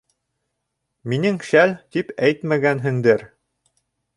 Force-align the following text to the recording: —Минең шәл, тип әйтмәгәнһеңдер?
—Минең 1.13 1.37
шәл, 1.49 1.75
тип 1.97 2.09
әйтмәгәнһеңдер? 2.29 3.27